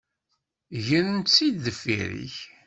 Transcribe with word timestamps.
Grent-tt-id 0.85 1.55
deffir-k. 1.65 2.35